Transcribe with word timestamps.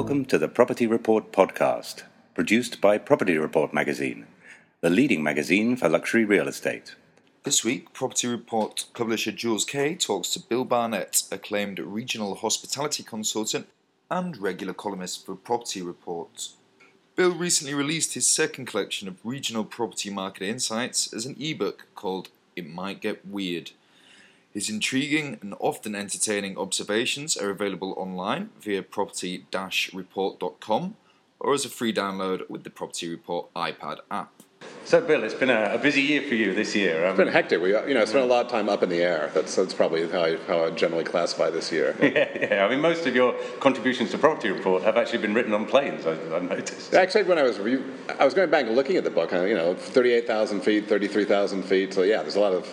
Welcome 0.00 0.24
to 0.26 0.38
the 0.38 0.48
Property 0.48 0.86
Report 0.86 1.30
podcast, 1.30 2.04
produced 2.34 2.80
by 2.80 2.96
Property 2.96 3.36
Report 3.36 3.74
magazine, 3.74 4.26
the 4.80 4.88
leading 4.88 5.22
magazine 5.22 5.76
for 5.76 5.90
luxury 5.90 6.24
real 6.24 6.48
estate. 6.48 6.94
This 7.42 7.66
week, 7.66 7.92
Property 7.92 8.26
Report 8.26 8.86
publisher 8.94 9.30
Jules 9.30 9.66
Kay 9.66 9.96
talks 9.96 10.30
to 10.30 10.40
Bill 10.40 10.64
Barnett, 10.64 11.24
acclaimed 11.30 11.78
regional 11.80 12.36
hospitality 12.36 13.02
consultant 13.02 13.68
and 14.10 14.38
regular 14.38 14.72
columnist 14.72 15.26
for 15.26 15.34
Property 15.34 15.82
Report. 15.82 16.48
Bill 17.14 17.34
recently 17.34 17.74
released 17.74 18.14
his 18.14 18.26
second 18.26 18.64
collection 18.64 19.06
of 19.06 19.18
regional 19.22 19.64
property 19.64 20.08
market 20.08 20.48
insights 20.48 21.12
as 21.12 21.26
an 21.26 21.36
ebook 21.38 21.88
called 21.94 22.30
It 22.56 22.66
Might 22.66 23.02
Get 23.02 23.26
Weird. 23.26 23.72
His 24.52 24.68
intriguing 24.68 25.38
and 25.42 25.54
often 25.60 25.94
entertaining 25.94 26.58
observations 26.58 27.36
are 27.36 27.50
available 27.50 27.94
online 27.96 28.50
via 28.60 28.82
property 28.82 29.46
report.com 29.92 30.96
or 31.38 31.54
as 31.54 31.64
a 31.64 31.68
free 31.68 31.92
download 31.92 32.48
with 32.50 32.64
the 32.64 32.70
Property 32.70 33.08
Report 33.08 33.52
iPad 33.54 33.98
app. 34.10 34.32
So, 34.84 35.00
Bill, 35.00 35.22
it's 35.22 35.34
been 35.34 35.50
a, 35.50 35.74
a 35.74 35.78
busy 35.78 36.02
year 36.02 36.22
for 36.22 36.34
you 36.34 36.52
this 36.52 36.74
year. 36.74 37.04
Um, 37.06 37.10
it's 37.10 37.16
been 37.16 37.28
hectic. 37.28 37.62
We, 37.62 37.70
you 37.70 37.94
know, 37.94 38.04
spent 38.04 38.24
a 38.24 38.26
lot 38.26 38.44
of 38.44 38.50
time 38.50 38.68
up 38.68 38.82
in 38.82 38.88
the 38.88 39.00
air. 39.02 39.30
That's, 39.32 39.54
that's 39.54 39.72
probably 39.72 40.06
how 40.08 40.24
I, 40.24 40.36
how 40.48 40.64
I 40.64 40.70
generally 40.70 41.04
classify 41.04 41.48
this 41.48 41.70
year. 41.72 41.96
Yeah, 42.02 42.28
yeah. 42.38 42.64
I 42.64 42.68
mean, 42.68 42.80
most 42.80 43.06
of 43.06 43.14
your 43.14 43.34
contributions 43.60 44.10
to 44.10 44.18
Property 44.18 44.50
Report 44.50 44.82
have 44.82 44.96
actually 44.96 45.18
been 45.18 45.32
written 45.32 45.52
on 45.52 45.64
planes. 45.64 46.06
I, 46.06 46.16
have 46.16 46.42
noticed. 46.42 46.92
Actually, 46.92 47.22
when 47.22 47.38
I 47.38 47.44
was 47.44 47.58
I 48.18 48.24
was 48.24 48.34
going 48.34 48.50
back 48.50 48.66
and 48.66 48.74
looking 48.74 48.96
at 48.96 49.04
the 49.04 49.10
book, 49.10 49.30
you 49.30 49.54
know, 49.54 49.74
thirty-eight 49.74 50.26
thousand 50.26 50.62
feet, 50.62 50.88
thirty-three 50.88 51.24
thousand 51.24 51.62
feet. 51.62 51.94
So 51.94 52.02
yeah, 52.02 52.22
there's 52.22 52.34
a 52.34 52.40
lot 52.40 52.52
of 52.52 52.66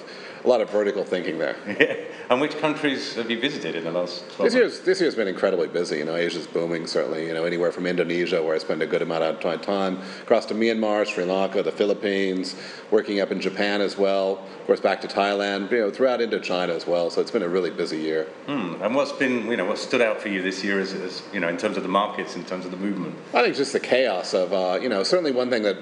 a 0.48 0.50
lot 0.50 0.62
of 0.62 0.70
vertical 0.70 1.04
thinking 1.04 1.38
there. 1.38 1.58
Yeah. 1.78 1.96
And 2.30 2.42
which 2.42 2.58
countries 2.58 3.16
have 3.16 3.30
you 3.30 3.40
visited 3.40 3.76
in 3.76 3.84
the 3.84 3.92
last 3.92 4.24
12 4.32 4.38
this 4.40 4.54
year's, 4.54 4.80
this 4.82 5.00
year's 5.00 5.16
been 5.16 5.28
incredibly 5.28 5.68
busy. 5.68 6.00
You 6.00 6.06
know, 6.06 6.16
Asia's 6.16 6.48
booming, 6.48 6.88
certainly. 6.88 7.28
You 7.28 7.34
know, 7.34 7.46
anywhere 7.46 7.72
from 7.72 7.86
Indonesia, 7.86 8.42
where 8.42 8.56
I 8.56 8.58
spend 8.58 8.82
a 8.82 8.88
good 8.88 9.02
amount 9.02 9.24
of 9.24 9.44
my 9.44 9.58
time, 9.58 10.00
across 10.24 10.46
to 10.48 10.54
Myanmar, 10.54 11.06
Sri 11.06 11.24
Lanka, 11.24 11.62
the 11.64 11.72
Philippines, 11.72 12.56
working 12.90 13.22
up 13.22 13.32
in 13.32 13.40
Japan 13.40 13.80
as 13.82 13.98
well. 13.98 14.40
Of 14.60 14.66
course, 14.66 14.80
back 14.80 15.02
to 15.02 15.08
Thailand, 15.08 15.72
you 15.72 15.80
know, 15.80 15.92
throughout 15.92 16.20
Indochina 16.20 16.70
as 16.70 16.88
well. 16.88 17.10
So 17.10 17.22
it's 17.22 17.32
been 17.32 17.44
a 17.44 17.50
really 17.50 17.70
busy 17.70 18.00
year. 18.00 18.24
Hmm. 18.48 18.82
And 18.82 18.96
what's 18.96 19.14
been, 19.14 19.50
you 19.50 19.58
know, 19.58 19.66
what 19.66 19.78
stood 19.78 20.02
out 20.02 20.20
for 20.20 20.30
you 20.30 20.42
this 20.42 20.64
year 20.64 20.80
is, 20.80 20.94
is, 20.94 21.22
you 21.32 21.40
know, 21.40 21.48
in 21.48 21.58
terms 21.58 21.78
of 21.78 21.84
the 21.84 21.90
markets, 21.90 22.36
in 22.36 22.44
terms 22.44 22.66
of 22.66 22.72
the 22.72 22.78
movement? 22.78 23.16
I 23.30 23.44
think 23.44 23.50
it's 23.50 23.60
just 23.60 23.74
the 23.74 23.80
chaos 23.80 24.34
of, 24.34 24.52
uh, 24.52 24.80
you 24.82 24.90
know, 24.90 25.04
certainly 25.04 25.32
one 25.32 25.50
thing 25.50 25.64
that 25.64 25.78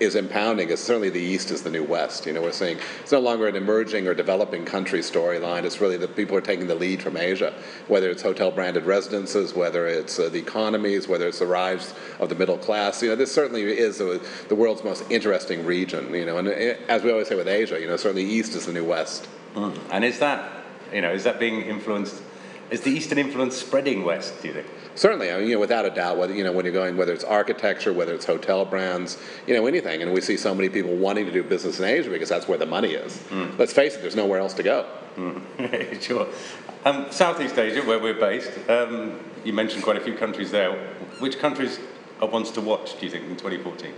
is 0.00 0.14
impounding 0.14 0.68
is 0.70 0.82
certainly 0.82 1.10
the 1.10 1.20
East 1.20 1.50
is 1.50 1.62
the 1.62 1.70
new 1.70 1.84
West. 1.84 2.26
You 2.26 2.32
know, 2.32 2.42
we're 2.42 2.52
seeing 2.52 2.78
it's 3.00 3.12
no 3.12 3.20
longer 3.20 3.46
an 3.48 3.56
emerging 3.56 4.06
or 4.06 4.14
developing 4.14 4.64
country 4.64 5.00
storyline. 5.00 5.64
It's 5.64 5.80
really 5.80 5.96
that 5.98 6.16
people 6.16 6.36
are 6.36 6.40
taking 6.40 6.66
the 6.66 6.74
lead 6.74 7.02
from 7.02 7.16
Asia, 7.16 7.54
whether 7.88 8.10
it's 8.10 8.22
hotel 8.22 8.50
branded 8.50 8.84
residences, 8.84 9.54
whether 9.54 9.86
it's 9.86 10.18
uh, 10.18 10.28
the 10.28 10.38
economies, 10.38 11.08
whether 11.08 11.26
it's 11.26 11.40
the 11.40 11.46
rise 11.46 11.94
of 12.20 12.28
the 12.28 12.34
middle 12.34 12.58
class. 12.58 13.02
You 13.02 13.10
know, 13.10 13.16
this 13.16 13.32
certainly 13.32 13.62
is 13.62 14.00
a, 14.00 14.20
the 14.48 14.54
world's 14.54 14.84
most 14.84 15.04
interesting 15.10 15.64
region. 15.64 16.14
You 16.14 16.26
know, 16.26 16.38
and 16.38 16.48
it, 16.48 16.80
uh, 16.88 16.92
as 16.92 17.02
we 17.02 17.10
always 17.10 17.28
say 17.28 17.34
with 17.34 17.48
Asia, 17.48 17.80
you 17.80 17.86
know, 17.86 17.96
certainly 17.96 18.24
East 18.24 18.54
is 18.54 18.66
the 18.66 18.72
new 18.72 18.84
West. 18.84 19.28
Mm. 19.54 19.78
And 19.90 20.04
is 20.04 20.18
that, 20.18 20.64
you 20.92 21.00
know, 21.00 21.12
is 21.12 21.24
that 21.24 21.38
being 21.38 21.62
influenced? 21.62 22.22
Is 22.70 22.82
the 22.82 22.90
Eastern 22.90 23.18
influence 23.18 23.56
spreading 23.56 24.04
west? 24.04 24.42
Do 24.42 24.48
you 24.48 24.54
think? 24.54 24.66
Certainly, 24.94 25.30
I 25.30 25.38
mean, 25.38 25.48
you 25.48 25.54
know, 25.54 25.60
without 25.60 25.86
a 25.86 25.90
doubt, 25.90 26.18
whether 26.18 26.34
you 26.34 26.44
know 26.44 26.52
when 26.52 26.64
you're 26.64 26.74
going, 26.74 26.96
whether 26.96 27.12
it's 27.12 27.24
architecture, 27.24 27.92
whether 27.92 28.12
it's 28.14 28.26
hotel 28.26 28.64
brands, 28.64 29.16
you 29.46 29.54
know, 29.54 29.66
anything, 29.66 30.02
and 30.02 30.12
we 30.12 30.20
see 30.20 30.36
so 30.36 30.54
many 30.54 30.68
people 30.68 30.94
wanting 30.96 31.24
to 31.24 31.32
do 31.32 31.42
business 31.42 31.78
in 31.78 31.86
Asia 31.86 32.10
because 32.10 32.28
that's 32.28 32.48
where 32.48 32.58
the 32.58 32.66
money 32.66 32.90
is. 32.90 33.16
Mm. 33.30 33.58
Let's 33.58 33.72
face 33.72 33.94
it, 33.94 34.02
there's 34.02 34.16
nowhere 34.16 34.40
else 34.40 34.54
to 34.54 34.62
go. 34.62 34.86
Mm. 35.16 36.02
sure. 36.02 36.26
Um, 36.84 37.06
Southeast 37.10 37.58
Asia, 37.58 37.82
where 37.82 37.98
we're 37.98 38.18
based, 38.18 38.50
um, 38.68 39.18
you 39.44 39.52
mentioned 39.52 39.82
quite 39.82 39.96
a 39.96 40.00
few 40.00 40.14
countries 40.14 40.50
there. 40.50 40.72
Which 41.20 41.38
countries 41.38 41.78
are 42.20 42.28
ones 42.28 42.50
to 42.52 42.60
watch? 42.60 42.98
Do 42.98 43.06
you 43.06 43.12
think 43.12 43.24
in 43.24 43.36
2014? 43.36 43.92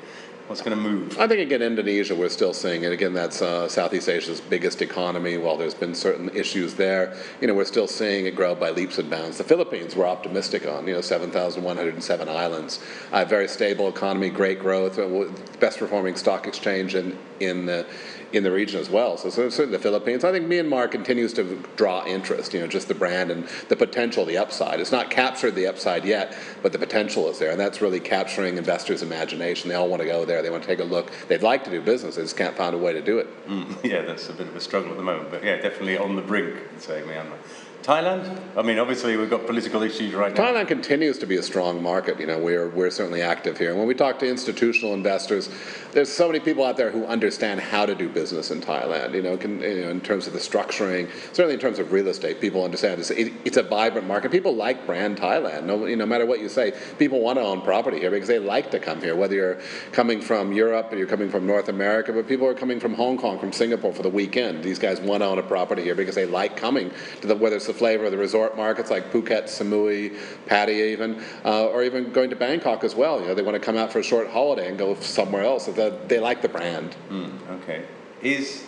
What's 0.51 0.63
going 0.63 0.77
to 0.77 0.83
move? 0.83 1.17
I 1.17 1.29
think 1.29 1.39
again, 1.39 1.63
Indonesia, 1.63 2.13
we're 2.13 2.29
still 2.29 2.53
seeing 2.53 2.83
it. 2.83 2.91
Again, 2.91 3.13
that's 3.13 3.41
uh, 3.41 3.69
Southeast 3.69 4.09
Asia's 4.09 4.41
biggest 4.41 4.83
economy. 4.83 5.37
While 5.37 5.57
there's 5.57 5.75
been 5.75 5.95
certain 5.95 6.29
issues 6.31 6.75
there, 6.75 7.17
you 7.41 7.47
know, 7.47 7.55
we're 7.55 7.65
still 7.65 7.87
seeing 7.87 8.27
it 8.27 8.35
grow 8.35 8.57
by 8.57 8.71
leaps 8.71 8.99
and 8.99 9.09
bounds. 9.09 9.39
The 9.39 9.45
Philippines, 9.45 9.95
we're 9.95 10.09
optimistic 10.09 10.67
on. 10.67 10.89
You 10.89 10.95
know, 10.95 11.03
7,107 11.03 12.29
islands, 12.29 12.81
uh, 13.13 13.25
very 13.25 13.47
stable 13.47 13.89
economy, 13.89 14.29
great 14.29 14.59
growth, 14.59 14.99
uh, 14.99 15.27
best 15.61 15.79
performing 15.79 16.17
stock 16.17 16.49
exchange 16.49 16.97
in 16.97 17.17
in 17.39 17.67
the 17.67 17.87
in 18.33 18.43
the 18.43 18.51
region 18.51 18.81
as 18.81 18.89
well. 18.89 19.17
So, 19.17 19.31
so 19.31 19.49
certainly 19.49 19.77
the 19.77 19.83
Philippines. 19.83 20.25
I 20.25 20.33
think 20.33 20.47
Myanmar 20.47 20.91
continues 20.91 21.33
to 21.35 21.63
draw 21.77 22.05
interest. 22.05 22.55
You 22.55 22.61
know, 22.61 22.67
just 22.67 22.89
the 22.89 22.95
brand 22.95 23.31
and 23.31 23.49
the 23.69 23.77
potential, 23.77 24.25
the 24.25 24.39
upside. 24.39 24.81
It's 24.81 24.93
not 24.93 25.11
captured 25.11 25.55
the 25.55 25.67
upside 25.67 26.05
yet, 26.05 26.37
but 26.63 26.73
the 26.73 26.79
potential 26.79 27.29
is 27.29 27.39
there, 27.39 27.51
and 27.51 27.61
that's 27.61 27.81
really 27.81 28.01
capturing 28.01 28.57
investors' 28.57 29.03
imagination. 29.03 29.69
They 29.69 29.75
all 29.75 29.89
want 29.89 30.03
to 30.03 30.09
go 30.09 30.25
there. 30.25 30.43
They 30.43 30.51
want 30.51 30.63
to 30.63 30.69
take 30.69 30.81
a 30.81 30.85
look. 30.85 31.11
They'd 31.29 31.43
like 31.43 31.65
to 31.65 31.71
do 31.71 31.81
business. 31.81 32.17
They 32.17 32.23
just 32.23 32.37
can't 32.37 32.57
find 32.57 32.75
a 32.75 32.79
way 32.79 32.93
to 32.93 33.03
do 33.03 33.19
it. 33.19 33.49
Mm, 33.49 33.85
yeah, 33.91 34.03
that's 34.03 34.29
a 34.29 34.33
bit 34.33 34.49
of 34.49 34.57
a 34.57 34.61
struggle 34.61 34.91
at 34.91 34.97
the 34.97 35.03
moment. 35.03 35.31
But 35.31 35.45
yeah, 35.45 35.57
definitely 35.57 35.99
on 35.99 36.17
the 36.17 36.23
brink. 36.23 36.57
Say 36.79 37.03
Myanmar. 37.03 37.39
Thailand? 37.83 38.39
I 38.57 38.63
mean, 38.63 38.79
obviously 38.79 39.17
we've 39.17 39.31
got 39.31 39.47
political 39.47 39.83
issues 39.83 40.13
right 40.15 40.35
now. 40.35 40.45
Thailand 40.45 40.69
continues 40.69 41.19
to 41.19 41.27
be 41.27 41.37
a 41.37 41.43
strong 41.43 41.83
market. 41.83 42.21
You 42.21 42.27
know, 42.27 42.39
we're 42.39 42.69
we're 42.69 42.91
certainly 42.91 43.23
active 43.23 43.57
here. 43.57 43.71
And 43.71 43.79
when 43.79 43.89
we 43.89 43.95
talk 43.95 44.19
to 44.19 44.29
institutional 44.29 44.93
investors, 44.93 45.49
there's 45.93 46.13
so 46.13 46.27
many 46.27 46.41
people 46.41 46.65
out 46.65 46.77
there 46.77 46.91
who 46.91 47.07
understand 47.07 47.61
how 47.61 47.87
to 47.87 47.95
do 47.95 48.09
business 48.09 48.51
in 48.51 48.61
Thailand. 48.61 49.15
You 49.15 49.23
know, 49.23 49.37
can, 49.37 49.61
you 49.61 49.83
know 49.83 49.91
in 49.91 50.01
terms 50.01 50.27
of 50.27 50.35
the 50.35 50.39
structuring, 50.39 51.11
certainly 51.33 51.55
in 51.55 51.61
terms 51.61 51.79
of 51.79 51.91
real 51.91 52.09
estate, 52.09 52.41
people 52.41 52.65
understand 52.65 53.01
it's, 53.01 53.11
it, 53.11 53.33
it's 53.45 53.57
a 53.57 53.63
vibrant 53.63 54.07
market. 54.07 54.31
People 54.31 54.55
like 54.55 54.85
brand 54.85 55.17
Thailand. 55.17 55.65
No, 55.65 55.87
you 55.87 55.97
know, 55.97 56.05
no 56.05 56.09
matter 56.09 56.27
what 56.27 56.41
you 56.41 56.49
say, 56.49 56.73
people 56.99 57.21
want 57.21 57.39
to 57.39 57.43
own 57.43 57.63
property 57.63 57.99
here 57.99 58.11
because 58.11 58.29
they 58.29 58.39
like 58.39 58.71
to 58.73 58.79
come 58.79 59.01
here. 59.01 59.17
Whether 59.17 59.37
you're 59.37 59.61
coming 59.93 60.21
from 60.21 60.53
Europe 60.53 60.93
or 60.93 60.97
you're 60.97 61.07
coming 61.07 61.31
from 61.31 61.47
North 61.47 61.69
America, 61.69 62.13
but 62.13 62.29
people 62.29 62.47
are 62.47 62.55
coming 62.55 62.79
from 62.79 62.95
Hong 62.95 63.17
Kong, 63.17 63.39
from 63.39 63.53
Singapore 63.53 63.93
for 63.93 64.03
the 64.03 64.11
weekend. 64.11 64.63
These 64.63 64.79
guys 64.79 65.01
want 65.01 65.23
to 65.23 65.27
own 65.27 65.39
a 65.39 65.43
property 65.43 65.83
here 65.83 65.95
because 65.95 66.15
they 66.15 66.27
like 66.27 66.57
coming 66.57 66.91
to 67.23 67.27
the 67.27 67.37
whether 67.37 67.57
it's 67.57 67.70
the 67.71 67.79
flavor 67.79 68.07
of 68.07 68.11
the 68.11 68.19
resort 68.19 68.57
markets 68.57 68.91
like 68.91 69.13
Phuket, 69.13 69.45
Samui, 69.45 70.19
Pattaya, 70.47 70.93
even, 70.93 71.23
uh, 71.45 71.67
or 71.67 71.83
even 71.83 72.13
going 72.13 72.31
to 72.31 72.37
Bangkok 72.37 72.83
as 72.85 72.95
well. 72.95 73.21
You 73.21 73.29
know, 73.29 73.35
they 73.35 73.43
want 73.43 73.55
to 73.55 73.61
come 73.61 73.77
out 73.77 73.93
for 73.93 74.01
a 74.01 74.03
short 74.03 74.29
holiday 74.29 74.69
and 74.69 74.79
go 74.79 74.95
somewhere 74.97 75.45
else. 75.45 75.67
They 75.67 76.19
like 76.19 76.43
the 76.43 76.49
brand. 76.49 76.97
Mm, 77.09 77.51
okay. 77.63 77.85
Is 78.23 78.65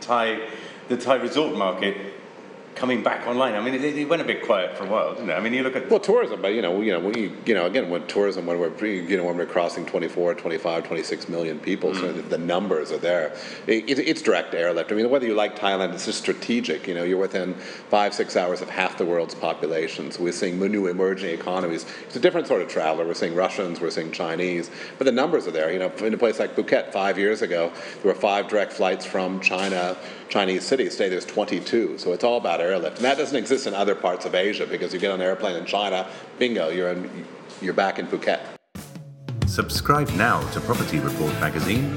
Thai 0.00 0.48
the 0.88 0.96
Thai 0.96 1.16
resort 1.16 1.56
market 1.56 1.96
coming 2.74 3.02
back 3.02 3.26
online. 3.26 3.54
I 3.54 3.60
mean, 3.60 3.74
it, 3.74 3.84
it, 3.84 4.08
went 4.08 4.22
a 4.22 4.24
bit 4.24 4.44
quiet 4.44 4.76
for 4.76 4.84
a 4.84 4.88
while, 4.88 5.14
didn't 5.14 5.30
it? 5.30 5.34
I 5.34 5.40
mean, 5.40 5.52
you 5.52 5.62
look 5.62 5.76
at 5.76 5.90
well, 5.90 6.00
tourism, 6.00 6.40
but 6.40 6.54
you 6.54 6.62
know, 6.62 6.80
you 6.80 6.92
know, 6.92 7.00
we, 7.00 7.32
you 7.44 7.54
know, 7.54 7.66
again, 7.66 7.90
when 7.90 8.06
tourism, 8.06 8.46
when 8.46 8.58
we're, 8.58 8.86
you 8.86 9.16
know, 9.16 9.24
when 9.24 9.36
we're 9.36 9.46
crossing 9.46 9.84
24, 9.84 10.34
25, 10.34 10.84
26 10.84 11.28
million 11.28 11.58
people, 11.58 11.92
mm. 11.92 12.00
so 12.00 12.12
the, 12.12 12.38
numbers 12.40 12.90
are 12.90 12.98
there. 12.98 13.36
It, 13.66 13.98
it's 13.98 14.22
direct 14.22 14.54
airlift. 14.54 14.90
I 14.90 14.94
mean, 14.94 15.10
whether 15.10 15.26
you 15.26 15.34
like 15.34 15.58
Thailand, 15.58 15.92
it's 15.92 16.06
just 16.06 16.18
strategic. 16.18 16.88
You 16.88 16.94
know, 16.94 17.04
you're 17.04 17.18
within 17.18 17.54
five, 17.54 18.14
six 18.14 18.34
hours 18.34 18.62
of 18.62 18.70
half 18.70 18.96
the 18.96 19.04
world's 19.04 19.34
population. 19.34 20.10
So 20.10 20.22
we're 20.22 20.32
seeing 20.32 20.58
new 20.58 20.86
emerging 20.86 21.30
economies. 21.30 21.84
It's 22.06 22.16
a 22.16 22.20
different 22.20 22.46
sort 22.46 22.62
of 22.62 22.68
traveler. 22.68 23.06
We're 23.06 23.14
seeing 23.14 23.34
Russians, 23.34 23.80
we're 23.80 23.90
seeing 23.90 24.10
Chinese, 24.10 24.70
but 24.96 25.04
the 25.04 25.12
numbers 25.12 25.46
are 25.46 25.50
there. 25.50 25.70
You 25.70 25.78
know, 25.78 25.92
in 26.02 26.14
a 26.14 26.18
place 26.18 26.38
like 26.38 26.56
Phuket, 26.56 26.92
five 26.92 27.18
years 27.18 27.42
ago, 27.42 27.72
there 28.02 28.12
were 28.12 28.18
five 28.18 28.48
direct 28.48 28.72
flights 28.72 29.04
from 29.04 29.40
China 29.40 29.96
Chinese 30.30 30.64
cities. 30.64 30.92
Today 30.92 31.10
there's 31.10 31.26
22. 31.26 31.98
So 31.98 32.12
it's 32.12 32.24
all 32.24 32.38
about 32.38 32.59
airlift. 32.60 32.96
And 32.96 33.04
that 33.04 33.18
doesn't 33.18 33.36
exist 33.36 33.66
in 33.66 33.74
other 33.74 33.94
parts 33.94 34.26
of 34.26 34.34
Asia 34.34 34.66
because 34.66 34.92
you 34.92 35.00
get 35.00 35.10
on 35.10 35.20
an 35.20 35.26
airplane 35.26 35.56
in 35.56 35.64
China, 35.64 36.06
bingo, 36.38 36.68
you're, 36.68 36.90
in, 36.90 37.26
you're 37.60 37.74
back 37.74 37.98
in 37.98 38.06
Phuket. 38.06 38.40
Subscribe 39.46 40.08
now 40.10 40.48
to 40.50 40.60
Property 40.60 41.00
Report 41.00 41.32
magazine 41.40 41.96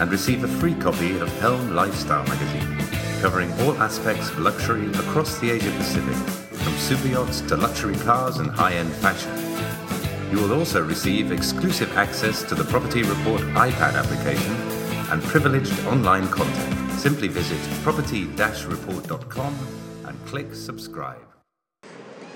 and 0.00 0.10
receive 0.10 0.44
a 0.44 0.48
free 0.48 0.74
copy 0.74 1.18
of 1.18 1.28
Helm 1.40 1.74
Lifestyle 1.74 2.24
magazine, 2.24 2.78
covering 3.20 3.52
all 3.60 3.74
aspects 3.82 4.30
of 4.30 4.38
luxury 4.38 4.86
across 4.92 5.38
the 5.40 5.50
Asia 5.50 5.70
Pacific, 5.72 6.14
from 6.58 6.72
super 6.74 7.08
yachts 7.08 7.40
to 7.42 7.56
luxury 7.56 7.96
cars 7.96 8.38
and 8.38 8.50
high 8.50 8.74
end 8.74 8.92
fashion. 8.94 9.32
You 10.30 10.40
will 10.40 10.54
also 10.54 10.82
receive 10.82 11.30
exclusive 11.30 11.94
access 11.96 12.42
to 12.44 12.54
the 12.54 12.64
Property 12.64 13.02
Report 13.02 13.42
iPad 13.42 13.94
application 13.94 14.52
and 15.10 15.22
privileged 15.24 15.78
online 15.86 16.28
content. 16.28 16.90
Simply 16.92 17.28
visit 17.28 17.58
property-report.com 17.82 19.91
and 20.12 20.26
click 20.26 20.54
subscribe. 20.54 21.26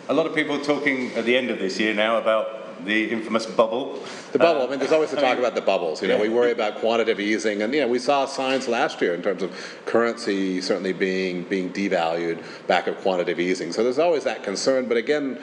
A 0.08 0.14
lot 0.14 0.26
of 0.26 0.34
people 0.34 0.60
talking 0.60 1.12
at 1.12 1.24
the 1.24 1.36
end 1.36 1.50
of 1.50 1.58
this 1.58 1.78
year 1.78 1.94
now 1.94 2.16
about 2.16 2.84
the 2.84 3.10
infamous 3.10 3.46
bubble. 3.46 4.02
The 4.32 4.38
bubble. 4.38 4.62
Uh, 4.62 4.66
I 4.66 4.70
mean, 4.70 4.78
there's 4.78 4.92
always 4.92 5.10
the 5.10 5.20
talk 5.20 5.38
about 5.44 5.54
the 5.54 5.60
bubbles. 5.62 6.00
You 6.02 6.08
know, 6.08 6.16
yeah. 6.16 6.22
we 6.22 6.28
worry 6.28 6.52
about 6.52 6.76
quantitative 6.76 7.20
easing, 7.20 7.62
and 7.62 7.74
you 7.74 7.80
know, 7.80 7.88
we 7.88 7.98
saw 7.98 8.26
signs 8.26 8.68
last 8.68 9.00
year 9.00 9.14
in 9.14 9.22
terms 9.22 9.42
of 9.42 9.50
currency 9.84 10.60
certainly 10.60 10.92
being 10.92 11.44
being 11.44 11.72
devalued 11.72 12.42
back 12.66 12.86
of 12.86 12.96
quantitative 12.98 13.40
easing. 13.40 13.72
So 13.72 13.82
there's 13.82 13.98
always 13.98 14.24
that 14.24 14.42
concern. 14.42 14.88
But 14.88 14.96
again, 14.96 15.40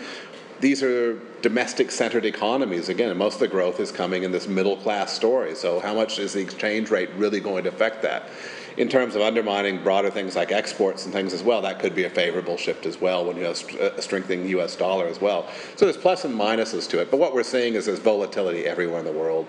these 0.59 0.81
are 0.81 1.19
domestic 1.41 1.91
centered 1.91 2.23
economies 2.23 2.87
again 2.87 3.09
and 3.09 3.19
most 3.19 3.33
of 3.33 3.41
the 3.41 3.49
growth 3.49 3.81
is 3.81 3.91
coming 3.91 4.23
in 4.23 4.31
this 4.31 4.47
middle 4.47 4.77
class 4.77 5.11
story 5.11 5.55
so 5.55 5.81
how 5.81 5.93
much 5.93 6.19
is 6.19 6.31
the 6.31 6.39
exchange 6.39 6.89
rate 6.89 7.09
really 7.17 7.41
going 7.41 7.65
to 7.65 7.69
affect 7.69 8.01
that 8.01 8.29
in 8.77 8.89
terms 8.89 9.15
of 9.15 9.21
undermining 9.21 9.83
broader 9.83 10.09
things 10.09 10.35
like 10.35 10.51
exports 10.51 11.05
and 11.05 11.13
things 11.13 11.33
as 11.33 11.43
well, 11.43 11.61
that 11.61 11.79
could 11.79 11.95
be 11.95 12.03
a 12.05 12.09
favorable 12.09 12.57
shift 12.57 12.85
as 12.85 12.99
well 12.99 13.25
when 13.25 13.37
you 13.37 13.43
have 13.43 13.61
a 13.75 13.95
uh, 13.95 14.01
strengthening 14.01 14.47
U.S. 14.49 14.75
dollar 14.75 15.07
as 15.07 15.21
well. 15.21 15.47
So 15.75 15.85
there's 15.85 15.97
plus 15.97 16.25
and 16.25 16.35
minuses 16.35 16.89
to 16.89 17.01
it. 17.01 17.11
But 17.11 17.17
what 17.19 17.33
we're 17.33 17.43
seeing 17.43 17.75
is 17.75 17.85
there's 17.85 17.99
volatility 17.99 18.65
everywhere 18.65 18.99
in 18.99 19.05
the 19.05 19.11
world. 19.11 19.47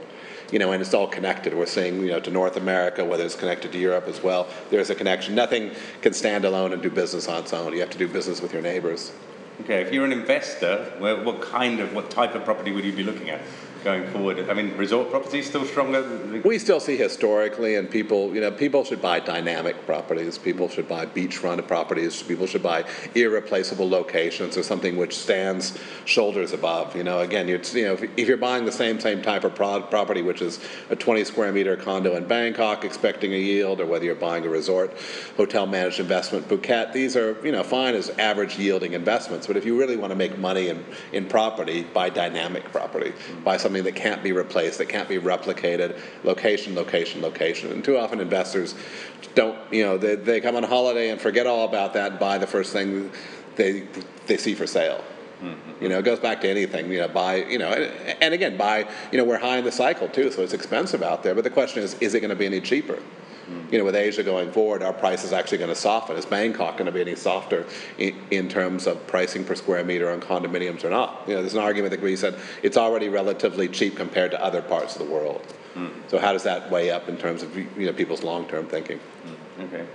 You 0.52 0.58
know, 0.58 0.72
and 0.72 0.80
it's 0.80 0.92
all 0.92 1.08
connected. 1.08 1.54
We're 1.54 1.66
seeing, 1.66 2.00
you 2.00 2.10
know, 2.10 2.20
to 2.20 2.30
North 2.30 2.56
America, 2.56 3.04
whether 3.04 3.24
it's 3.24 3.34
connected 3.34 3.72
to 3.72 3.78
Europe 3.78 4.06
as 4.06 4.22
well. 4.22 4.46
There's 4.70 4.90
a 4.90 4.94
connection. 4.94 5.34
Nothing 5.34 5.72
can 6.02 6.12
stand 6.12 6.44
alone 6.44 6.72
and 6.72 6.82
do 6.82 6.90
business 6.90 7.26
on 7.28 7.42
its 7.42 7.52
own. 7.52 7.72
You 7.72 7.80
have 7.80 7.90
to 7.90 7.98
do 7.98 8.06
business 8.06 8.42
with 8.42 8.52
your 8.52 8.62
neighbors. 8.62 9.10
Okay, 9.60 9.82
if 9.82 9.92
you're 9.92 10.04
an 10.04 10.12
investor, 10.12 10.84
what 10.98 11.40
kind 11.40 11.80
of, 11.80 11.94
what 11.94 12.10
type 12.10 12.34
of 12.34 12.44
property 12.44 12.72
would 12.72 12.84
you 12.84 12.92
be 12.92 13.04
looking 13.04 13.30
at? 13.30 13.40
going 13.84 14.06
forward? 14.08 14.48
I 14.50 14.54
mean, 14.54 14.76
resort 14.76 15.10
properties 15.10 15.46
still 15.46 15.64
stronger? 15.66 16.40
We 16.44 16.58
still 16.58 16.80
see 16.80 16.96
historically, 16.96 17.76
and 17.76 17.88
people, 17.88 18.34
you 18.34 18.40
know, 18.40 18.50
people 18.50 18.82
should 18.82 19.02
buy 19.02 19.20
dynamic 19.20 19.86
properties. 19.86 20.38
People 20.38 20.68
should 20.68 20.88
buy 20.88 21.06
beachfront 21.06 21.64
properties. 21.68 22.22
People 22.22 22.46
should 22.46 22.62
buy 22.62 22.84
irreplaceable 23.14 23.88
locations 23.88 24.56
or 24.56 24.62
something 24.62 24.96
which 24.96 25.16
stands 25.16 25.78
shoulders 26.06 26.52
above. 26.52 26.96
You 26.96 27.04
know, 27.04 27.20
again, 27.20 27.46
you're, 27.46 27.60
you 27.60 27.84
know, 27.84 27.98
if 28.16 28.26
you're 28.26 28.36
buying 28.38 28.64
the 28.64 28.72
same 28.72 28.98
same 28.98 29.22
type 29.22 29.44
of 29.44 29.54
pro- 29.54 29.82
property, 29.82 30.22
which 30.22 30.40
is 30.40 30.58
a 30.88 30.96
20 30.96 31.24
square 31.24 31.52
meter 31.52 31.76
condo 31.76 32.16
in 32.16 32.26
Bangkok, 32.26 32.84
expecting 32.84 33.34
a 33.34 33.38
yield, 33.38 33.80
or 33.80 33.86
whether 33.86 34.04
you're 34.04 34.14
buying 34.14 34.44
a 34.46 34.48
resort 34.48 34.96
hotel 35.36 35.66
managed 35.66 36.00
investment 36.00 36.48
Phuket, 36.48 36.92
these 36.92 37.16
are 37.16 37.36
you 37.44 37.52
know 37.52 37.62
fine 37.62 37.94
as 37.94 38.08
average 38.10 38.58
yielding 38.58 38.94
investments. 38.94 39.43
But 39.46 39.56
if 39.56 39.66
you 39.66 39.78
really 39.78 39.96
want 39.96 40.10
to 40.10 40.16
make 40.16 40.38
money 40.38 40.68
in 40.68 40.84
in 41.12 41.26
property, 41.26 41.82
buy 41.82 42.08
dynamic 42.08 42.64
property, 42.72 43.12
buy 43.44 43.58
something 43.58 43.74
something 43.74 43.92
that 43.92 44.00
can't 44.00 44.22
be 44.22 44.32
replaced, 44.32 44.78
that 44.78 44.88
can't 44.88 45.08
be 45.08 45.18
replicated, 45.18 45.98
location, 46.22 46.74
location, 46.74 47.20
location. 47.22 47.72
And 47.72 47.84
too 47.84 47.96
often 47.96 48.20
investors 48.20 48.74
don't, 49.34 49.58
you 49.72 49.84
know, 49.84 49.98
they, 49.98 50.14
they 50.14 50.40
come 50.40 50.54
on 50.54 50.62
holiday 50.62 51.10
and 51.10 51.20
forget 51.20 51.46
all 51.46 51.64
about 51.64 51.94
that 51.94 52.12
and 52.12 52.20
buy 52.20 52.38
the 52.38 52.46
first 52.46 52.72
thing 52.72 53.10
they, 53.56 53.88
they 54.26 54.36
see 54.36 54.54
for 54.54 54.66
sale. 54.66 55.02
Mm-hmm. 55.42 55.82
You 55.82 55.88
know, 55.88 55.98
it 55.98 56.04
goes 56.04 56.20
back 56.20 56.40
to 56.42 56.48
anything. 56.48 56.90
You 56.90 57.00
know, 57.00 57.08
buy. 57.08 57.36
You 57.36 57.58
know, 57.58 57.70
and, 57.70 58.16
and 58.22 58.34
again, 58.34 58.56
buy. 58.56 58.88
You 59.10 59.18
know, 59.18 59.24
we're 59.24 59.38
high 59.38 59.58
in 59.58 59.64
the 59.64 59.72
cycle 59.72 60.08
too, 60.08 60.30
so 60.30 60.42
it's 60.42 60.54
expensive 60.54 61.02
out 61.02 61.22
there. 61.22 61.34
But 61.34 61.44
the 61.44 61.50
question 61.50 61.82
is, 61.82 61.94
is 61.94 62.14
it 62.14 62.20
going 62.20 62.30
to 62.30 62.36
be 62.36 62.46
any 62.46 62.60
cheaper? 62.60 63.00
You 63.70 63.78
know, 63.78 63.84
with 63.84 63.94
Asia 63.94 64.22
going 64.22 64.52
forward, 64.52 64.82
our 64.82 64.92
price 64.92 65.24
is 65.24 65.32
actually 65.32 65.58
going 65.58 65.70
to 65.70 65.76
soften. 65.76 66.16
Is 66.16 66.26
Bangkok 66.26 66.76
going 66.76 66.86
to 66.86 66.92
be 66.92 67.00
any 67.00 67.14
softer 67.14 67.66
in, 67.98 68.16
in, 68.30 68.48
terms 68.48 68.86
of 68.86 69.06
pricing 69.06 69.44
per 69.44 69.54
square 69.54 69.84
meter 69.84 70.10
on 70.10 70.20
condominiums 70.20 70.84
or 70.84 70.90
not? 70.90 71.24
You 71.26 71.34
know, 71.34 71.40
there's 71.40 71.54
an 71.54 71.60
argument 71.60 71.90
that 71.90 72.00
we 72.00 72.16
said 72.16 72.38
it's 72.62 72.76
already 72.76 73.08
relatively 73.08 73.68
cheap 73.68 73.96
compared 73.96 74.30
to 74.30 74.42
other 74.42 74.62
parts 74.62 74.96
of 74.96 75.06
the 75.06 75.12
world. 75.12 75.42
Mm. 75.74 75.90
So 76.08 76.18
how 76.18 76.32
does 76.32 76.44
that 76.44 76.70
weigh 76.70 76.90
up 76.90 77.08
in 77.08 77.16
terms 77.16 77.42
of 77.42 77.56
you 77.56 77.86
know 77.86 77.92
people's 77.92 78.22
long-term 78.22 78.66
thinking? 78.66 79.00
Mm. 79.58 79.64
Okay. 79.64 79.86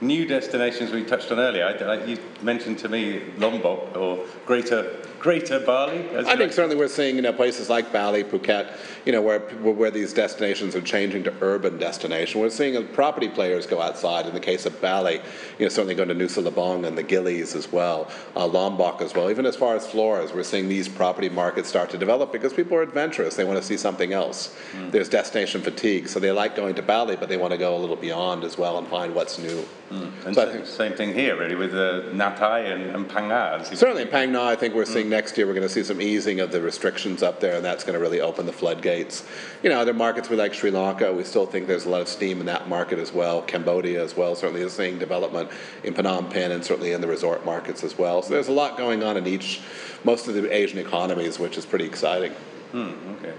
New 0.00 0.26
destinations 0.26 0.92
we 0.92 1.04
touched 1.04 1.32
on 1.32 1.38
earlier. 1.38 1.64
I, 1.64 1.72
I, 1.72 2.04
you 2.04 2.18
mentioned 2.42 2.78
to 2.80 2.88
me 2.88 3.22
Lombok 3.38 3.96
or 3.96 4.26
Greater 4.44 5.02
Greater 5.18 5.58
Bali. 5.58 6.06
I 6.14 6.36
think 6.36 6.52
certainly 6.52 6.76
we're 6.76 6.88
seeing 6.88 7.16
you 7.16 7.22
know 7.22 7.32
places 7.32 7.70
like 7.70 7.92
Bali, 7.92 8.22
Phuket, 8.22 8.78
you 9.06 9.12
know 9.12 9.22
where 9.22 9.40
where 9.40 9.90
these 9.90 10.12
destinations 10.12 10.76
are 10.76 10.82
changing 10.82 11.24
to 11.24 11.34
urban 11.40 11.78
destination. 11.78 12.40
We're 12.40 12.50
seeing 12.50 12.86
property 12.88 13.28
players 13.28 13.66
go 13.66 13.80
outside. 13.80 14.26
In 14.26 14.34
the 14.34 14.40
case 14.40 14.66
of 14.66 14.80
Bali, 14.80 15.14
you 15.58 15.64
know 15.64 15.68
certainly 15.70 15.94
going 15.94 16.10
to 16.10 16.14
Nusa 16.14 16.48
Lembongan 16.48 16.86
and 16.86 16.98
the 16.98 17.02
Gilis 17.02 17.56
as 17.56 17.72
well, 17.72 18.10
uh, 18.36 18.46
Lombok 18.46 19.00
as 19.00 19.14
well. 19.14 19.30
Even 19.30 19.46
as 19.46 19.56
far 19.56 19.74
as 19.74 19.86
Flores, 19.86 20.32
we're 20.32 20.42
seeing 20.42 20.68
these 20.68 20.88
property 20.88 21.30
markets 21.30 21.68
start 21.70 21.88
to 21.90 21.98
develop 21.98 22.30
because 22.30 22.52
people 22.52 22.76
are 22.76 22.82
adventurous. 22.82 23.34
They 23.36 23.44
want 23.44 23.58
to 23.58 23.64
see 23.64 23.78
something 23.78 24.12
else. 24.12 24.54
Mm. 24.74 24.92
There's 24.92 25.08
destination 25.08 25.62
fatigue, 25.62 26.06
so 26.08 26.20
they 26.20 26.30
like 26.30 26.54
going 26.54 26.74
to 26.74 26.82
Bali, 26.82 27.16
but 27.16 27.30
they 27.30 27.38
want 27.38 27.52
to 27.52 27.58
go 27.58 27.74
a 27.74 27.78
little 27.78 27.96
beyond 27.96 28.44
as 28.44 28.58
well 28.58 28.76
and 28.76 28.86
find 28.88 29.14
what's 29.14 29.38
new. 29.38 29.64
Mm. 29.90 30.26
And 30.26 30.34
so, 30.34 30.52
think, 30.52 30.66
same 30.66 30.92
thing 30.94 31.14
here, 31.14 31.38
really, 31.38 31.54
with 31.54 31.72
uh, 31.72 32.02
Nhat 32.12 32.38
Hai 32.38 32.60
and, 32.60 32.96
and 32.96 33.08
Phang 33.08 33.28
Nga. 33.28 33.76
Certainly, 33.76 34.02
in 34.02 34.08
Phang 34.08 34.30
Nga, 34.30 34.42
I 34.42 34.56
think 34.56 34.74
we're 34.74 34.82
mm. 34.82 34.92
seeing 34.92 35.08
next 35.08 35.38
year 35.38 35.46
we're 35.46 35.54
going 35.54 35.66
to 35.66 35.72
see 35.72 35.84
some 35.84 36.00
easing 36.00 36.40
of 36.40 36.50
the 36.50 36.60
restrictions 36.60 37.22
up 37.22 37.38
there, 37.38 37.54
and 37.54 37.64
that's 37.64 37.84
going 37.84 37.94
to 37.94 38.00
really 38.00 38.20
open 38.20 38.46
the 38.46 38.52
floodgates. 38.52 39.24
You 39.62 39.70
know, 39.70 39.80
other 39.80 39.94
markets 39.94 40.28
we 40.28 40.36
like 40.36 40.54
Sri 40.54 40.72
Lanka, 40.72 41.12
we 41.12 41.22
still 41.22 41.46
think 41.46 41.68
there's 41.68 41.86
a 41.86 41.88
lot 41.88 42.00
of 42.00 42.08
steam 42.08 42.40
in 42.40 42.46
that 42.46 42.68
market 42.68 42.98
as 42.98 43.12
well. 43.12 43.42
Cambodia 43.42 44.02
as 44.02 44.16
well 44.16 44.34
certainly 44.34 44.62
is 44.62 44.72
seeing 44.72 44.98
development 44.98 45.50
in 45.84 45.94
Phnom 45.94 46.30
Penh 46.30 46.50
and 46.50 46.64
certainly 46.64 46.92
in 46.92 47.00
the 47.00 47.06
resort 47.06 47.44
markets 47.44 47.84
as 47.84 47.96
well. 47.96 48.22
So 48.22 48.34
there's 48.34 48.48
a 48.48 48.52
lot 48.52 48.76
going 48.76 49.04
on 49.04 49.16
in 49.16 49.26
each, 49.26 49.60
most 50.02 50.26
of 50.26 50.34
the 50.34 50.52
Asian 50.52 50.78
economies, 50.78 51.38
which 51.38 51.56
is 51.56 51.64
pretty 51.64 51.84
exciting. 51.84 52.32
Hmm, 52.72 52.92
okay. 53.18 53.34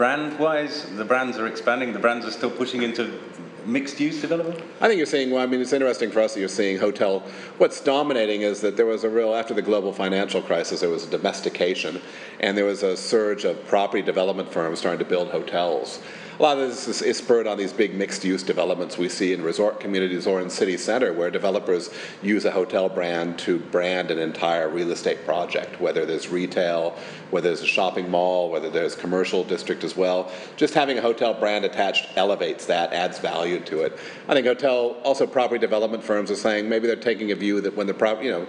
Brand 0.00 0.38
wise, 0.38 0.86
the 0.96 1.04
brands 1.04 1.36
are 1.36 1.46
expanding, 1.46 1.92
the 1.92 1.98
brands 1.98 2.24
are 2.24 2.30
still 2.30 2.50
pushing 2.50 2.84
into 2.84 3.20
mixed 3.66 4.00
use 4.00 4.18
development? 4.18 4.58
I 4.80 4.88
think 4.88 4.96
you're 4.96 5.04
seeing, 5.04 5.30
well, 5.30 5.42
I 5.42 5.46
mean, 5.46 5.60
it's 5.60 5.74
interesting 5.74 6.10
for 6.10 6.20
us 6.20 6.32
that 6.32 6.40
you're 6.40 6.48
seeing 6.48 6.78
hotel. 6.78 7.20
What's 7.58 7.82
dominating 7.82 8.40
is 8.40 8.62
that 8.62 8.78
there 8.78 8.86
was 8.86 9.04
a 9.04 9.10
real, 9.10 9.34
after 9.34 9.52
the 9.52 9.60
global 9.60 9.92
financial 9.92 10.40
crisis, 10.40 10.80
there 10.80 10.88
was 10.88 11.06
a 11.06 11.10
domestication, 11.10 12.00
and 12.40 12.56
there 12.56 12.64
was 12.64 12.82
a 12.82 12.96
surge 12.96 13.44
of 13.44 13.62
property 13.66 14.02
development 14.02 14.50
firms 14.50 14.78
starting 14.78 15.00
to 15.00 15.04
build 15.04 15.28
hotels 15.28 16.00
a 16.40 16.42
lot 16.42 16.56
of 16.56 16.70
this 16.70 16.88
is, 16.88 17.02
is 17.02 17.18
spurred 17.18 17.46
on 17.46 17.58
these 17.58 17.70
big 17.70 17.94
mixed 17.94 18.24
use 18.24 18.42
developments 18.42 18.96
we 18.96 19.10
see 19.10 19.34
in 19.34 19.42
resort 19.42 19.78
communities 19.78 20.26
or 20.26 20.40
in 20.40 20.48
city 20.48 20.78
center 20.78 21.12
where 21.12 21.30
developers 21.30 21.90
use 22.22 22.46
a 22.46 22.50
hotel 22.50 22.88
brand 22.88 23.38
to 23.38 23.58
brand 23.58 24.10
an 24.10 24.18
entire 24.18 24.70
real 24.70 24.90
estate 24.90 25.22
project, 25.26 25.78
whether 25.82 26.06
there's 26.06 26.28
retail, 26.28 26.96
whether 27.28 27.48
there's 27.48 27.60
a 27.60 27.66
shopping 27.66 28.10
mall, 28.10 28.50
whether 28.50 28.70
there's 28.70 28.94
commercial 28.94 29.44
district 29.44 29.84
as 29.84 29.94
well. 29.94 30.32
Just 30.56 30.72
having 30.72 30.96
a 30.96 31.02
hotel 31.02 31.34
brand 31.34 31.66
attached 31.66 32.08
elevates 32.16 32.64
that, 32.64 32.94
adds 32.94 33.18
value 33.18 33.60
to 33.60 33.82
it. 33.82 33.98
I 34.26 34.32
think 34.32 34.46
hotel, 34.46 34.96
also 35.04 35.26
property 35.26 35.58
development 35.58 36.02
firms 36.02 36.30
are 36.30 36.36
saying 36.36 36.70
maybe 36.70 36.86
they're 36.86 36.96
taking 36.96 37.32
a 37.32 37.36
view 37.36 37.60
that 37.60 37.76
when 37.76 37.86
the 37.86 37.92
property, 37.92 38.28
you 38.28 38.32
know, 38.32 38.46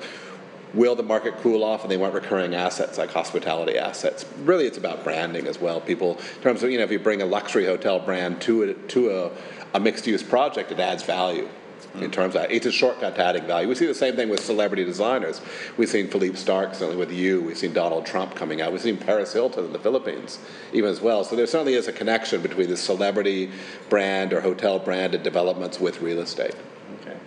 will 0.74 0.96
the 0.96 1.04
market 1.04 1.36
cool 1.38 1.64
off 1.64 1.84
and 1.84 1.92
they 1.92 1.98
want 1.98 2.14
recurring 2.14 2.56
assets 2.56 2.98
like 2.98 3.12
hospitality 3.12 3.78
assets 3.78 4.26
really 4.44 4.66
it's 4.66 4.78
about 4.78 5.04
branding 5.04 5.48
as 5.48 5.60
well 5.60 5.82
people 5.82 6.18
in 6.18 6.42
terms 6.42 6.64
of 6.64 6.72
Yoo 6.72 6.78
know 6.78 6.84
if 6.84 6.92
you 6.92 7.00
bring 7.00 7.22
a 7.22 7.26
luxury 7.26 7.66
hotel 7.66 8.00
brand 8.00 8.42
to 8.42 8.64
a, 8.64 8.74
to 8.74 9.10
a, 9.10 9.32
a 9.74 9.80
mixed 9.80 10.08
use 10.08 10.24
project 10.24 10.72
it 10.72 10.80
adds 10.80 11.04
value 11.04 11.48
in 11.96 12.02
mm. 12.02 12.12
terms 12.12 12.36
of 12.36 12.46
it's 12.50 12.66
a 12.66 12.72
shortcut 12.72 13.16
to 13.16 13.24
adding 13.26 13.46
value. 13.46 13.68
We 13.68 13.76
see 13.76 13.86
the 13.86 13.94
same 13.94 14.16
thing 14.16 14.30
with 14.30 14.40
celebrity 14.40 14.86
designers. 14.86 15.42
We've 15.78 15.90
seen 15.90 16.08
Philippe 16.08 16.36
Starck 16.36 16.74
certainly 16.74 16.96
with 16.96 17.12
you. 17.12 17.42
We've 17.42 17.58
seen 17.58 17.74
Donald 17.74 18.06
Trump 18.06 18.36
coming 18.36 18.62
out. 18.62 18.72
We've 18.72 18.82
seen 18.82 18.98
Paris 18.98 19.34
Hilton 19.34 19.66
in 19.66 19.74
the 19.74 19.80
Philippines 19.80 20.40
even 20.74 20.90
as 20.90 21.02
well. 21.02 21.24
So 21.24 21.36
there 21.36 21.48
certainly 21.48 21.74
is 21.74 21.88
a 21.88 21.94
connection 21.94 22.42
between 22.42 22.70
the 22.70 22.78
celebrity 22.78 23.52
brand 23.90 24.34
or 24.34 24.42
hotel 24.42 24.80
branded 24.80 25.24
developments 25.24 25.80
with 25.80 26.02
real 26.02 26.20
estate. 26.20 26.56
Okay. 27.02 27.18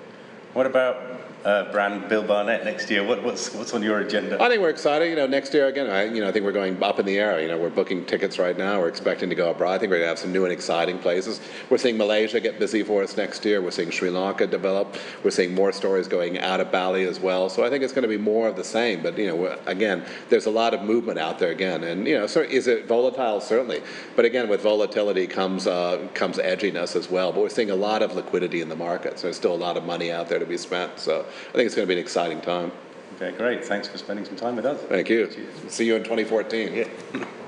What 0.54 0.66
about 0.66 0.96
uh, 1.44 1.70
brand 1.70 2.08
Bill 2.08 2.22
Barnett 2.22 2.64
next 2.64 2.90
year. 2.90 3.04
What, 3.04 3.22
what's 3.22 3.52
what's 3.54 3.74
on 3.74 3.82
your 3.82 4.00
agenda? 4.00 4.42
I 4.42 4.48
think 4.48 4.62
we're 4.62 4.70
excited. 4.70 5.10
You 5.10 5.16
know, 5.16 5.26
next 5.26 5.52
year 5.52 5.66
again, 5.66 5.90
I 5.90 6.04
you 6.04 6.20
know 6.20 6.28
I 6.28 6.32
think 6.32 6.44
we're 6.44 6.52
going 6.52 6.82
up 6.82 6.98
in 6.98 7.06
the 7.06 7.18
air. 7.18 7.40
You 7.40 7.48
know, 7.48 7.58
we're 7.58 7.70
booking 7.70 8.04
tickets 8.06 8.38
right 8.38 8.56
now. 8.56 8.80
We're 8.80 8.88
expecting 8.88 9.28
to 9.28 9.34
go 9.34 9.50
abroad. 9.50 9.72
I 9.72 9.78
think 9.78 9.90
we're 9.90 9.98
going 9.98 10.06
to 10.06 10.08
have 10.08 10.18
some 10.18 10.32
new 10.32 10.44
and 10.44 10.52
exciting 10.52 10.98
places. 10.98 11.40
We're 11.68 11.78
seeing 11.78 11.98
Malaysia 11.98 12.40
get 12.40 12.58
busy 12.58 12.82
for 12.82 13.02
us 13.02 13.16
next 13.16 13.44
year. 13.44 13.60
We're 13.60 13.72
seeing 13.72 13.90
Sri 13.90 14.10
Lanka 14.10 14.46
develop. 14.46 14.96
We're 15.22 15.30
seeing 15.30 15.54
more 15.54 15.72
stories 15.72 16.08
going 16.08 16.38
out 16.38 16.60
of 16.60 16.72
Bali 16.72 17.04
as 17.04 17.20
well. 17.20 17.48
So 17.50 17.64
I 17.64 17.70
think 17.70 17.84
it's 17.84 17.92
going 17.92 18.02
to 18.02 18.08
be 18.08 18.18
more 18.18 18.48
of 18.48 18.56
the 18.56 18.64
same. 18.64 19.02
But 19.02 19.18
you 19.18 19.26
know, 19.26 19.58
again, 19.66 20.04
there's 20.30 20.46
a 20.46 20.50
lot 20.50 20.72
of 20.72 20.82
movement 20.82 21.18
out 21.18 21.38
there 21.38 21.50
again, 21.50 21.84
and 21.84 22.06
you 22.06 22.18
know, 22.18 22.26
so 22.26 22.40
is 22.40 22.68
it 22.68 22.86
volatile? 22.86 23.40
Certainly, 23.40 23.82
but 24.16 24.24
again, 24.24 24.48
with 24.48 24.62
volatility 24.62 25.26
comes 25.26 25.66
uh, 25.66 26.08
comes 26.14 26.38
edginess 26.38 26.96
as 26.96 27.10
well. 27.10 27.32
But 27.32 27.42
we're 27.42 27.48
seeing 27.50 27.70
a 27.70 27.76
lot 27.76 28.02
of 28.02 28.14
liquidity 28.14 28.62
in 28.62 28.70
the 28.70 28.76
markets. 28.76 29.22
There's 29.22 29.36
still 29.36 29.54
a 29.54 29.56
lot 29.56 29.76
of 29.76 29.84
money 29.84 30.10
out 30.10 30.28
there 30.28 30.38
to 30.38 30.46
be 30.46 30.56
spent. 30.56 30.98
So 30.98 31.26
I 31.48 31.52
think 31.52 31.66
it's 31.66 31.74
going 31.74 31.86
to 31.86 31.94
be 31.94 31.98
an 31.98 32.04
exciting 32.04 32.40
time. 32.40 32.72
Okay, 33.16 33.36
great. 33.36 33.64
Thanks 33.64 33.86
for 33.86 33.98
spending 33.98 34.24
some 34.24 34.36
time 34.36 34.56
with 34.56 34.66
us. 34.66 34.80
Thank 34.82 35.08
you. 35.08 35.26
Cheers. 35.28 35.72
See 35.72 35.86
you 35.86 35.96
in 35.96 36.02
2014. 36.02 36.74
Yeah. 36.74 37.26